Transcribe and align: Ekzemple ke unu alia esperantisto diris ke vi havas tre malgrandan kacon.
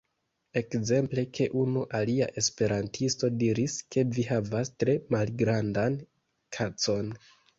Ekzemple 0.59 1.23
ke 1.39 1.45
unu 1.63 1.83
alia 1.99 2.27
esperantisto 2.43 3.29
diris 3.43 3.77
ke 3.95 4.05
vi 4.15 4.25
havas 4.31 4.73
tre 4.85 4.97
malgrandan 5.17 6.01
kacon. 6.59 7.17